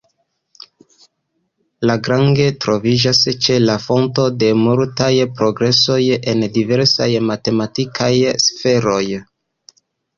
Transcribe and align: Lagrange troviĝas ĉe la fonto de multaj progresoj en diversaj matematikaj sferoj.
Lagrange 1.89 2.47
troviĝas 2.65 3.21
ĉe 3.45 3.59
la 3.67 3.77
fonto 3.85 4.27
de 4.45 4.51
multaj 4.65 5.13
progresoj 5.37 6.01
en 6.35 6.45
diversaj 6.59 7.13
matematikaj 7.31 8.13
sferoj. 8.49 9.05